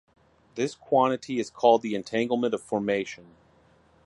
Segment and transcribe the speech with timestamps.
[0.55, 3.35] This quantity is called the entanglement of formation.